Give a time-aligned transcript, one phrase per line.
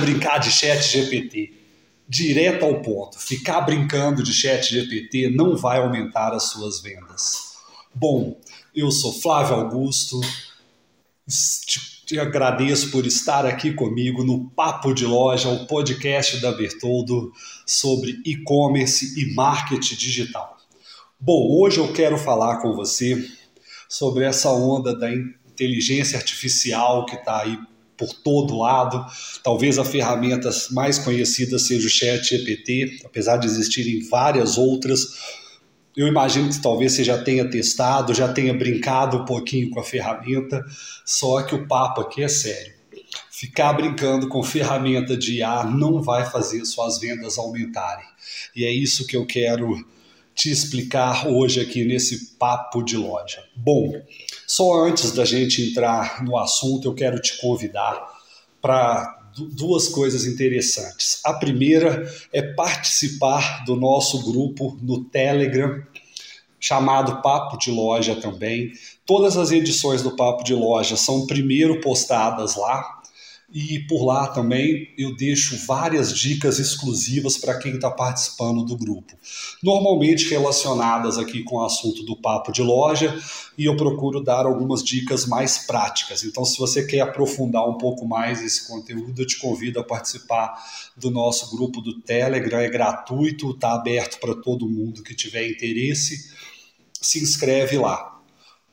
[0.00, 1.52] brincar de chat GPT.
[2.08, 3.18] Direto ao ponto.
[3.18, 7.50] Ficar brincando de chat GPT não vai aumentar as suas vendas.
[7.94, 8.40] Bom,
[8.74, 10.20] eu sou Flávio Augusto.
[12.06, 17.32] Te, agradeço por estar aqui comigo no Papo de Loja, o podcast da Bertoldo
[17.64, 20.56] sobre e-commerce e marketing digital.
[21.20, 23.28] Bom, hoje eu quero falar com você
[23.88, 27.58] sobre essa onda da inteligência artificial que está aí
[28.00, 29.04] por todo lado.
[29.44, 35.38] Talvez a ferramenta mais conhecida seja o Chat GPT, apesar de existirem várias outras.
[35.94, 39.84] Eu imagino que talvez você já tenha testado, já tenha brincado um pouquinho com a
[39.84, 40.64] ferramenta,
[41.04, 42.72] só que o papo aqui é sério.
[43.30, 48.06] Ficar brincando com ferramenta de IA não vai fazer suas vendas aumentarem.
[48.56, 49.84] E é isso que eu quero
[50.40, 53.44] te explicar hoje aqui nesse papo de loja.
[53.54, 53.92] Bom,
[54.46, 58.08] só antes da gente entrar no assunto, eu quero te convidar
[58.58, 61.20] para duas coisas interessantes.
[61.26, 65.82] A primeira é participar do nosso grupo no Telegram,
[66.58, 68.72] chamado Papo de Loja também.
[69.04, 72.99] Todas as edições do Papo de Loja são primeiro postadas lá.
[73.52, 79.16] E por lá também eu deixo várias dicas exclusivas para quem está participando do grupo.
[79.62, 83.20] Normalmente relacionadas aqui com o assunto do papo de loja,
[83.58, 86.22] e eu procuro dar algumas dicas mais práticas.
[86.22, 90.54] Então, se você quer aprofundar um pouco mais esse conteúdo, eu te convido a participar
[90.96, 92.60] do nosso grupo do Telegram.
[92.60, 96.30] É gratuito, está aberto para todo mundo que tiver interesse.
[97.02, 98.19] Se inscreve lá.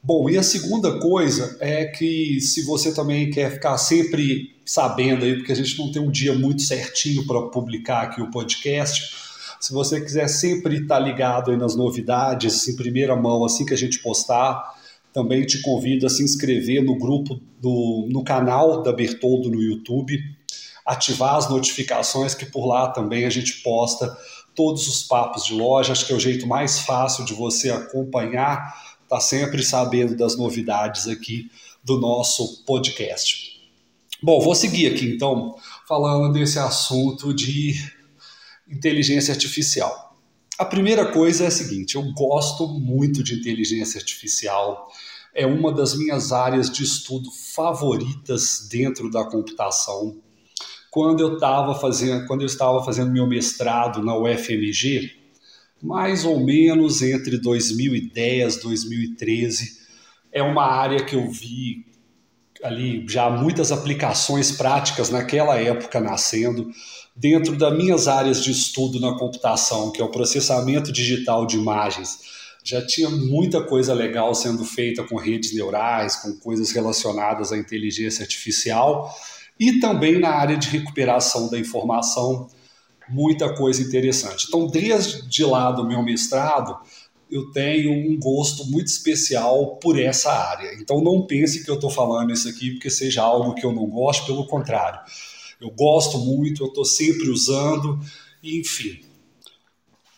[0.01, 5.35] Bom, e a segunda coisa é que se você também quer ficar sempre sabendo aí,
[5.35, 9.15] porque a gente não tem um dia muito certinho para publicar aqui o podcast,
[9.59, 13.77] se você quiser sempre estar ligado aí nas novidades em primeira mão assim que a
[13.77, 14.75] gente postar,
[15.11, 20.19] também te convido a se inscrever no grupo do, no canal da Bertoldo no YouTube,
[20.85, 24.15] ativar as notificações que por lá também a gente posta
[24.53, 28.73] todos os papos de loja, acho que é o jeito mais fácil de você acompanhar
[29.07, 31.49] tá sempre sabendo das novidades aqui
[31.83, 33.57] do nosso podcast.
[34.21, 35.55] Bom, vou seguir aqui então
[35.87, 37.75] falando desse assunto de
[38.67, 40.17] inteligência artificial.
[40.57, 44.91] A primeira coisa é a seguinte: eu gosto muito de inteligência artificial,
[45.33, 50.17] é uma das minhas áreas de estudo favoritas dentro da computação.
[50.89, 55.16] Quando eu estava fazendo, quando eu estava fazendo meu mestrado na UFMG,
[55.81, 59.77] mais ou menos entre 2010 e 2013.
[60.31, 61.85] É uma área que eu vi
[62.63, 66.69] ali já muitas aplicações práticas naquela época nascendo
[67.15, 72.19] dentro das minhas áreas de estudo na computação, que é o processamento digital de imagens.
[72.63, 78.23] Já tinha muita coisa legal sendo feita com redes neurais, com coisas relacionadas à inteligência
[78.23, 79.11] artificial
[79.59, 82.47] e também na área de recuperação da informação
[83.09, 84.45] muita coisa interessante.
[84.47, 86.77] Então, desde lá do meu mestrado,
[87.29, 90.73] eu tenho um gosto muito especial por essa área.
[90.75, 93.85] Então, não pense que eu estou falando isso aqui porque seja algo que eu não
[93.87, 94.99] gosto, pelo contrário.
[95.59, 97.99] Eu gosto muito, eu estou sempre usando,
[98.43, 99.01] enfim.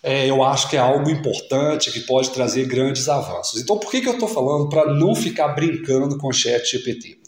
[0.02, 3.62] É, eu acho que é algo importante que pode trazer grandes avanços.
[3.62, 7.19] Então, por que, que eu estou falando para não ficar brincando com o chat GPT?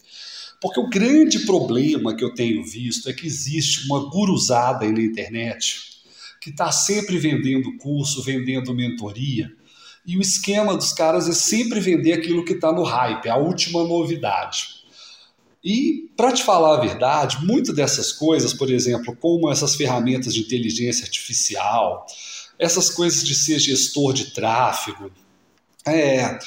[0.61, 5.01] Porque o grande problema que eu tenho visto é que existe uma guruzada aí na
[5.01, 5.89] internet
[6.39, 9.51] que está sempre vendendo curso, vendendo mentoria,
[10.05, 13.83] e o esquema dos caras é sempre vender aquilo que está no hype, a última
[13.83, 14.81] novidade.
[15.63, 20.41] E, para te falar a verdade, muitas dessas coisas, por exemplo, como essas ferramentas de
[20.41, 22.07] inteligência artificial,
[22.57, 25.11] essas coisas de ser gestor de tráfego,
[25.85, 26.39] é,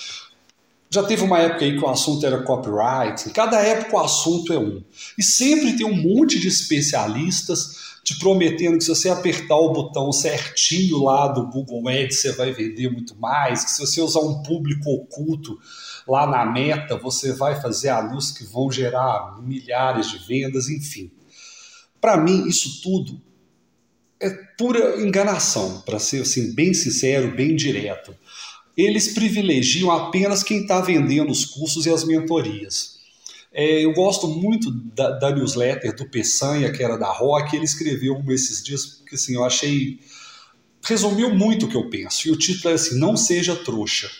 [0.94, 4.58] já teve uma época aí que o assunto era copyright, cada época o assunto é
[4.58, 4.82] um.
[5.18, 10.12] E sempre tem um monte de especialistas te prometendo que se você apertar o botão
[10.12, 14.42] certinho lá do Google Ads, você vai vender muito mais, que se você usar um
[14.42, 15.58] público oculto
[16.06, 21.10] lá na meta, você vai fazer anúncios que vão gerar milhares de vendas, enfim.
[21.98, 23.20] Para mim, isso tudo
[24.20, 28.14] é pura enganação, para ser assim, bem sincero, bem direto
[28.76, 32.94] eles privilegiam apenas quem está vendendo os cursos e as mentorias.
[33.52, 38.16] É, eu gosto muito da, da, newsletter do Peçanha, que era da Rock, ele escreveu
[38.16, 40.00] um esses dias que assim, eu achei.
[40.82, 42.26] resumiu muito o que eu penso.
[42.26, 44.10] E o título é assim: Não seja trouxa.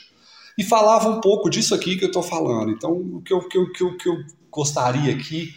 [0.57, 2.71] E falava um pouco disso aqui que eu estou falando.
[2.71, 5.53] Então, o que eu, que, eu, que, eu, que eu gostaria aqui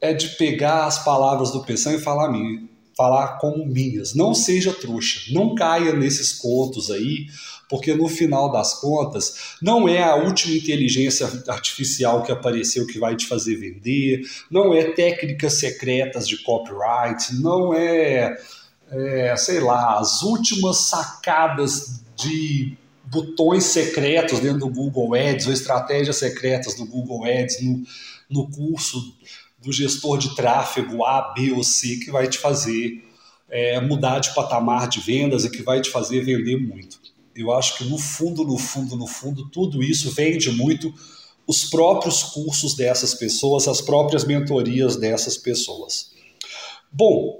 [0.00, 2.68] é de pegar as palavras do Peçanha e falar a mim.
[2.96, 4.14] Falar como minhas.
[4.14, 7.26] Não seja trouxa, não caia nesses contos aí,
[7.68, 13.16] porque no final das contas não é a última inteligência artificial que apareceu que vai
[13.16, 18.36] te fazer vender, não é técnicas secretas de copyright, não é,
[18.90, 26.16] é sei lá, as últimas sacadas de botões secretos dentro do Google Ads ou estratégias
[26.16, 27.82] secretas do Google Ads no,
[28.30, 29.14] no curso
[29.62, 33.02] do gestor de tráfego A, B ou C que vai te fazer
[33.48, 37.00] é, mudar de patamar de vendas e que vai te fazer vender muito.
[37.34, 40.92] Eu acho que no fundo, no fundo, no fundo, tudo isso vende muito
[41.46, 46.12] os próprios cursos dessas pessoas, as próprias mentorias dessas pessoas.
[46.90, 47.38] Bom,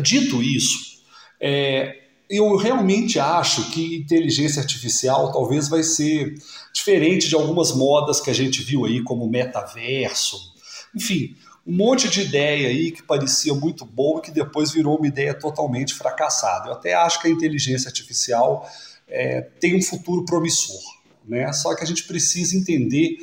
[0.00, 0.98] dito isso,
[1.40, 1.94] é,
[2.28, 6.34] eu realmente acho que inteligência artificial talvez vai ser
[6.72, 10.54] diferente de algumas modas que a gente viu aí, como metaverso,
[10.98, 15.06] enfim, um monte de ideia aí que parecia muito boa e que depois virou uma
[15.06, 16.68] ideia totalmente fracassada.
[16.68, 18.68] Eu até acho que a inteligência artificial
[19.06, 20.82] é, tem um futuro promissor,
[21.24, 21.52] né?
[21.52, 23.18] Só que a gente precisa entender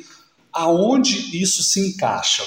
[0.52, 2.44] aonde isso se encaixa.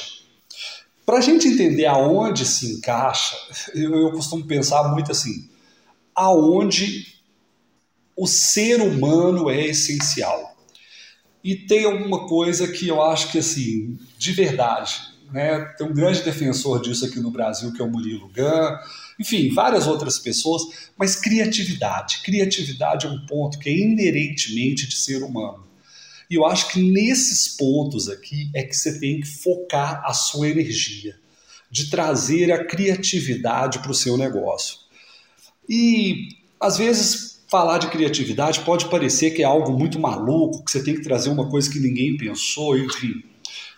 [1.06, 3.36] Para a gente entender aonde se encaixa,
[3.75, 5.50] eu, eu costumo pensar muito assim:
[6.16, 7.20] aonde
[8.16, 10.58] o ser humano é essencial.
[11.44, 15.60] E tem alguma coisa que eu acho que, assim, de verdade, né?
[15.78, 18.78] Tem um grande defensor disso aqui no Brasil, que é o Murilo Gun,
[19.20, 20.64] enfim, várias outras pessoas,
[20.98, 22.22] mas criatividade.
[22.24, 25.68] Criatividade é um ponto que é inerentemente de ser humano.
[26.30, 30.48] E eu acho que nesses pontos aqui é que você tem que focar a sua
[30.48, 31.16] energia,
[31.72, 34.78] de trazer a criatividade para o seu negócio.
[35.68, 36.30] E
[36.60, 40.96] às vezes falar de criatividade pode parecer que é algo muito maluco, que você tem
[40.96, 43.24] que trazer uma coisa que ninguém pensou, enfim.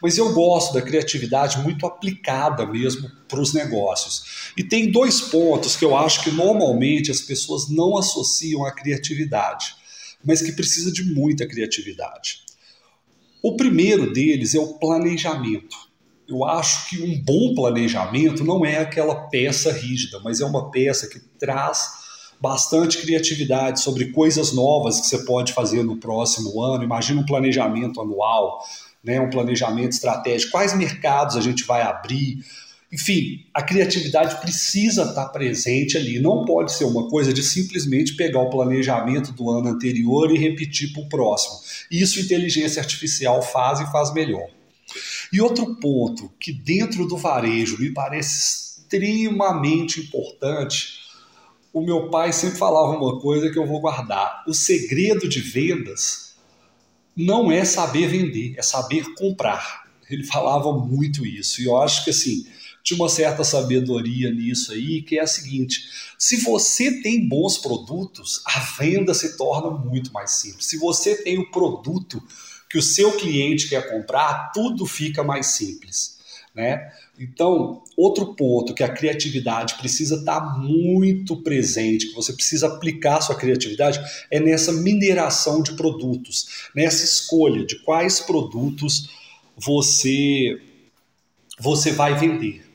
[0.01, 4.51] Mas eu gosto da criatividade muito aplicada mesmo para os negócios.
[4.57, 9.75] E tem dois pontos que eu acho que normalmente as pessoas não associam à criatividade,
[10.23, 12.41] mas que precisa de muita criatividade.
[13.43, 15.75] O primeiro deles é o planejamento.
[16.27, 21.07] Eu acho que um bom planejamento não é aquela peça rígida, mas é uma peça
[21.07, 22.01] que traz
[22.39, 26.83] bastante criatividade sobre coisas novas que você pode fazer no próximo ano.
[26.83, 28.63] Imagina um planejamento anual,
[29.03, 32.43] né, um planejamento estratégico, quais mercados a gente vai abrir.
[32.91, 36.19] Enfim, a criatividade precisa estar presente ali.
[36.19, 40.91] Não pode ser uma coisa de simplesmente pegar o planejamento do ano anterior e repetir
[40.91, 41.59] para o próximo.
[41.89, 44.47] Isso inteligência artificial faz e faz melhor.
[45.31, 50.99] E outro ponto que dentro do varejo me parece extremamente importante,
[51.71, 56.30] o meu pai sempre falava uma coisa que eu vou guardar: o segredo de vendas
[57.15, 59.83] não é saber vender, é saber comprar.
[60.09, 61.61] Ele falava muito isso.
[61.61, 62.45] E eu acho que assim,
[62.83, 65.83] tinha uma certa sabedoria nisso aí, que é a seguinte:
[66.17, 70.65] se você tem bons produtos, a venda se torna muito mais simples.
[70.65, 72.21] Se você tem o produto
[72.69, 76.20] que o seu cliente quer comprar, tudo fica mais simples.
[76.53, 76.91] Né?
[77.17, 83.35] Então, outro ponto que a criatividade precisa estar muito presente, que você precisa aplicar sua
[83.35, 89.09] criatividade, é nessa mineração de produtos, nessa escolha de quais produtos
[89.55, 90.61] você
[91.57, 92.65] você vai vender.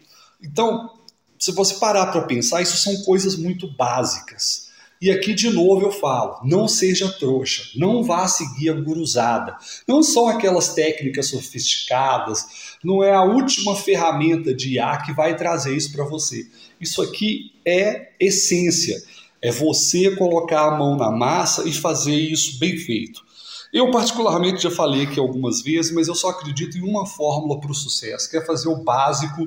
[0.40, 0.96] Então,
[1.38, 4.65] se você parar para pensar, isso são coisas muito básicas.
[5.00, 9.56] E aqui de novo eu falo: não seja trouxa, não vá seguir a guruzada.
[9.86, 15.76] Não são aquelas técnicas sofisticadas, não é a última ferramenta de IA que vai trazer
[15.76, 16.46] isso para você.
[16.80, 19.02] Isso aqui é essência,
[19.42, 23.24] é você colocar a mão na massa e fazer isso bem feito.
[23.72, 27.70] Eu, particularmente, já falei aqui algumas vezes, mas eu só acredito em uma fórmula para
[27.70, 29.46] o sucesso, que é fazer o básico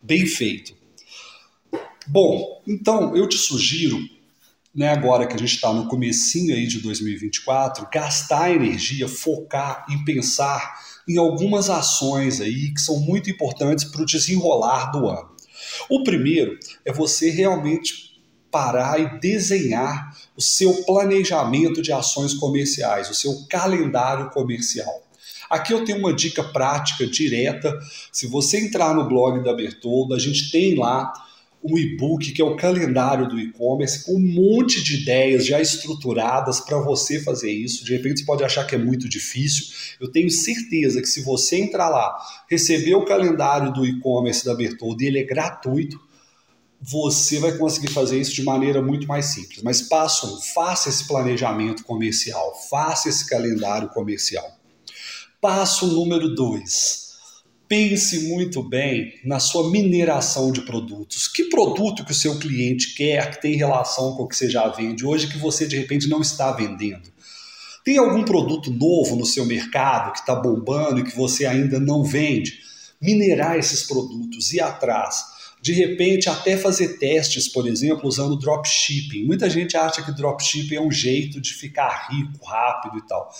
[0.00, 0.74] bem feito.
[2.06, 3.98] Bom, então eu te sugiro
[4.74, 10.04] né, agora que a gente está no comecinho aí de 2024, gastar energia, focar em
[10.04, 10.74] pensar
[11.08, 15.34] em algumas ações aí que são muito importantes para o desenrolar do ano.
[15.88, 18.14] O primeiro é você realmente
[18.50, 25.02] parar e desenhar o seu planejamento de ações comerciais, o seu calendário comercial.
[25.50, 27.72] Aqui eu tenho uma dica prática direta.
[28.12, 31.12] Se você entrar no blog da Bertoldo, a gente tem lá
[31.64, 36.60] um e-book que é o calendário do e-commerce, com um monte de ideias já estruturadas
[36.60, 37.86] para você fazer isso.
[37.86, 39.74] De repente você pode achar que é muito difícil.
[39.98, 42.14] Eu tenho certeza que se você entrar lá,
[42.50, 45.98] receber o calendário do e-commerce da Bertoldo e ele é gratuito,
[46.78, 49.62] você vai conseguir fazer isso de maneira muito mais simples.
[49.62, 54.46] Mas passo um, faça esse planejamento comercial, faça esse calendário comercial.
[55.40, 57.03] Passo número dois,
[57.68, 61.26] pense muito bem na sua mineração de produtos.
[61.28, 64.68] Que produto que o seu cliente quer que tem relação com o que você já
[64.68, 67.12] vende hoje que você de repente não está vendendo?
[67.84, 72.02] Tem algum produto novo no seu mercado que está bombando e que você ainda não
[72.02, 72.58] vende?
[73.00, 75.34] Minerar esses produtos, ir atrás.
[75.60, 79.24] De repente, até fazer testes, por exemplo, usando dropshipping.
[79.24, 83.30] Muita gente acha que dropshipping é um jeito de ficar rico rápido e tal.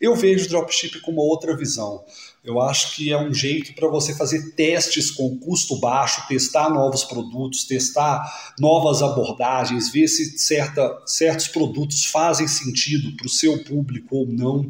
[0.00, 2.04] Eu vejo dropshipping com uma outra visão.
[2.44, 7.02] Eu acho que é um jeito para você fazer testes com custo baixo, testar novos
[7.02, 14.16] produtos, testar novas abordagens, ver se certa, certos produtos fazem sentido para o seu público
[14.16, 14.68] ou não.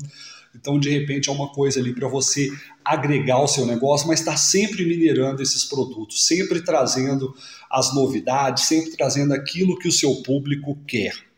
[0.55, 2.49] Então, de repente, é uma coisa ali para você
[2.85, 7.35] agregar o seu negócio, mas estar tá sempre minerando esses produtos, sempre trazendo
[7.69, 11.34] as novidades, sempre trazendo aquilo que o seu público quer.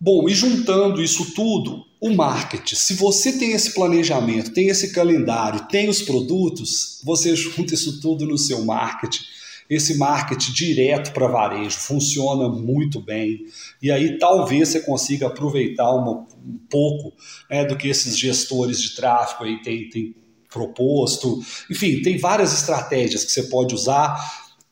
[0.00, 2.76] Bom, e juntando isso tudo, o marketing.
[2.76, 8.24] Se você tem esse planejamento, tem esse calendário, tem os produtos, você junta isso tudo
[8.24, 9.24] no seu marketing.
[9.68, 13.44] Esse marketing direto para varejo funciona muito bem.
[13.82, 17.12] E aí talvez você consiga aproveitar uma, um pouco
[17.50, 20.14] né, do que esses gestores de tráfego aí têm, têm
[20.48, 21.38] proposto.
[21.70, 24.16] Enfim, tem várias estratégias que você pode usar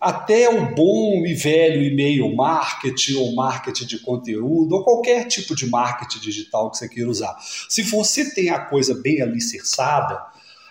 [0.07, 5.67] até o bom e velho e-mail marketing ou marketing de conteúdo ou qualquer tipo de
[5.67, 7.37] marketing digital que você queira usar.
[7.69, 10.17] Se você tem a coisa bem alicerçada,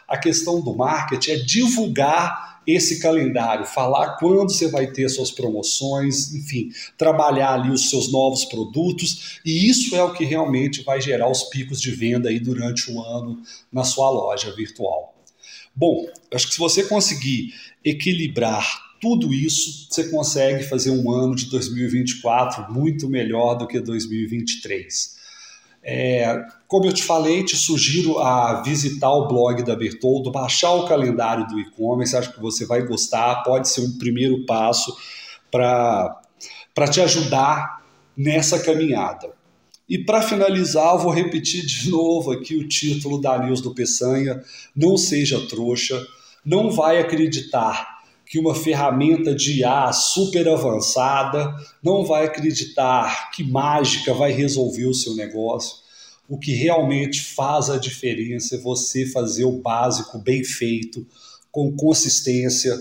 [0.08, 6.34] a questão do marketing é divulgar esse calendário, falar quando você vai ter suas promoções,
[6.34, 11.30] enfim, trabalhar ali os seus novos produtos, e isso é o que realmente vai gerar
[11.30, 15.14] os picos de venda aí durante o ano na sua loja virtual.
[15.76, 21.46] Bom, acho que se você conseguir equilibrar tudo isso, você consegue fazer um ano de
[21.52, 25.16] 2024 muito melhor do que 2023.
[25.84, 30.88] É, como eu te falei, te sugiro a visitar o blog da Bertoldo, baixar o
[30.88, 34.98] calendário do e-commerce, acho que você vai gostar, pode ser um primeiro passo
[35.52, 36.20] para
[36.92, 37.84] te ajudar
[38.18, 39.30] nessa caminhada.
[39.88, 44.42] E para finalizar, eu vou repetir de novo aqui o título da News do Peçanha:
[44.76, 46.04] Não seja trouxa,
[46.44, 47.95] não vai acreditar
[48.26, 54.94] que uma ferramenta de IA super avançada não vai acreditar que mágica vai resolver o
[54.94, 55.78] seu negócio.
[56.28, 61.06] O que realmente faz a diferença é você fazer o básico bem feito,
[61.52, 62.76] com consistência,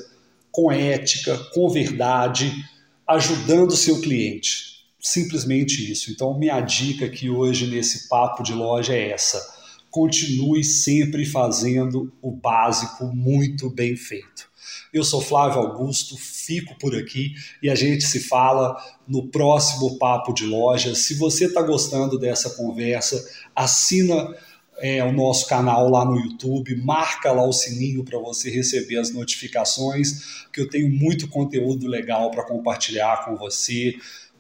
[0.51, 2.53] com ética, com verdade,
[3.07, 4.75] ajudando o seu cliente.
[4.99, 6.11] Simplesmente isso.
[6.11, 9.39] Então, minha dica aqui hoje nesse papo de loja é essa:
[9.91, 14.54] continue sempre fazendo o básico muito bem feito.
[14.93, 20.33] Eu sou Flávio Augusto, fico por aqui e a gente se fala no próximo Papo
[20.33, 20.95] de Loja.
[20.95, 23.23] Se você está gostando dessa conversa,
[23.55, 24.35] assina
[24.79, 29.13] é, o nosso canal lá no YouTube, marca lá o sininho para você receber as
[29.13, 33.95] notificações, que eu tenho muito conteúdo legal para compartilhar com você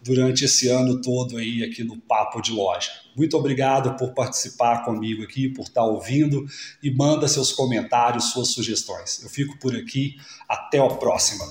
[0.04, 2.90] durante esse ano todo aí aqui no Papo de Loja.
[3.16, 6.44] Muito obrigado por participar comigo aqui, por estar ouvindo
[6.82, 9.22] e manda seus comentários, suas sugestões.
[9.22, 10.16] Eu fico por aqui,
[10.48, 11.44] até a próxima.